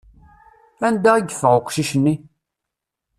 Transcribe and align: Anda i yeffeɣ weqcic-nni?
Anda 0.87 1.11
i 1.17 1.21
yeffeɣ 1.23 1.53
weqcic-nni? 1.57 2.15